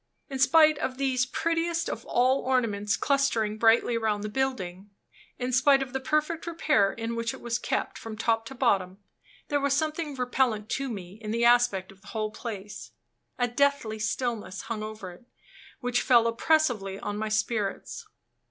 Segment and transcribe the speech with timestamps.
[0.31, 4.89] In spite of these prettiest of all ornaments clustering brightly round the building
[5.37, 8.97] in spite of the perfect repair in which it was kept from top to bottom
[9.49, 12.93] there was something repellent to me in the aspect of the whole place:
[13.37, 15.27] a deathly stillness hung over it,
[15.81, 18.07] which fell oppressively on my spirits.